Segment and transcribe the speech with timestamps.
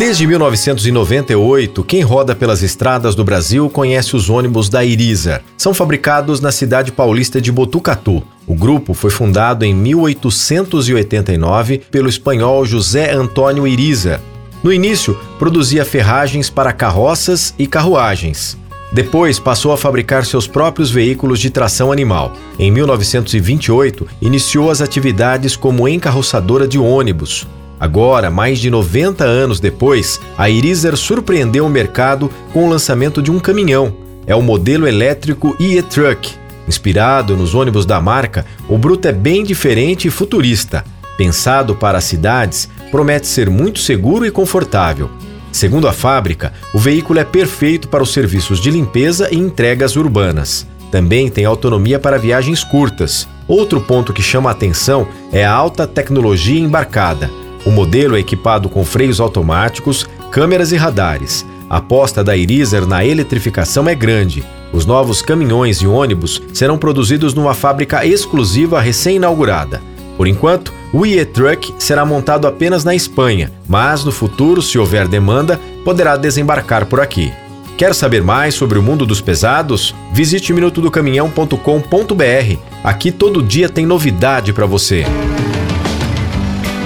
[0.00, 5.42] Desde 1998, quem roda pelas estradas do Brasil conhece os ônibus da Iriza.
[5.58, 8.22] São fabricados na cidade paulista de Botucatu.
[8.46, 14.22] O grupo foi fundado em 1889 pelo espanhol José Antônio Iriza.
[14.62, 18.56] No início, produzia ferragens para carroças e carruagens.
[18.90, 22.32] Depois passou a fabricar seus próprios veículos de tração animal.
[22.58, 27.46] Em 1928, iniciou as atividades como encarroçadora de ônibus.
[27.80, 33.30] Agora, mais de 90 anos depois, a Irizer surpreendeu o mercado com o lançamento de
[33.30, 33.96] um caminhão.
[34.26, 36.34] É o modelo elétrico e-Truck.
[36.68, 40.84] Inspirado nos ônibus da marca, o bruto é bem diferente e futurista.
[41.16, 45.10] Pensado para cidades, promete ser muito seguro e confortável.
[45.50, 50.66] Segundo a fábrica, o veículo é perfeito para os serviços de limpeza e entregas urbanas.
[50.90, 53.26] Também tem autonomia para viagens curtas.
[53.48, 57.30] Outro ponto que chama a atenção é a alta tecnologia embarcada.
[57.64, 61.46] O modelo é equipado com freios automáticos, câmeras e radares.
[61.68, 64.44] A aposta da Iriser na eletrificação é grande.
[64.72, 69.80] Os novos caminhões e ônibus serão produzidos numa fábrica exclusiva recém-inaugurada.
[70.16, 75.58] Por enquanto, o e-Truck será montado apenas na Espanha, mas no futuro, se houver demanda,
[75.84, 77.32] poderá desembarcar por aqui.
[77.76, 79.94] Quer saber mais sobre o mundo dos pesados?
[80.12, 82.58] Visite minutodocaminhão.com.br.
[82.84, 85.06] Aqui todo dia tem novidade para você.